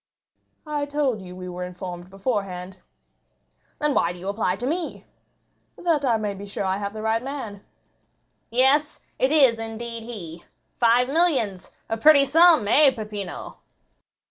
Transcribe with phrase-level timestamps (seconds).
[0.65, 2.79] "I told you we were informed beforehand."
[3.77, 5.05] "Then why do you apply to me?"
[5.77, 7.63] "That I may be sure I have the right man."
[8.49, 10.43] "Yes, it is indeed he.
[10.79, 13.57] Five millions—a pretty sum, eh, Peppino?"